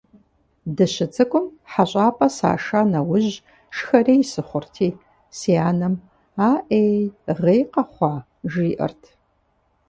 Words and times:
Дыщыцӏыкӏум 0.75 1.45
хьэщӏапӏэ 1.71 2.27
саша 2.37 2.81
нэужь 2.91 3.35
шхэрей 3.75 4.21
сыхъурти, 4.31 4.89
си 5.37 5.53
анэм 5.69 5.95
«Аӏей, 6.51 6.93
гъей 7.41 7.61
къэхъуа?», 7.73 8.13
жиӏэрт. 8.51 9.01